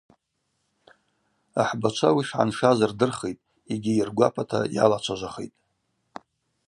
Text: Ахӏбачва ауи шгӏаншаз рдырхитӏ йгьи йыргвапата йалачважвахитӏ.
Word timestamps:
Ахӏбачва 1.61 2.07
ауи 2.11 2.23
шгӏаншаз 2.27 2.79
рдырхитӏ 2.91 3.45
йгьи 3.73 3.93
йыргвапата 3.97 4.59
йалачважвахитӏ. 4.75 5.57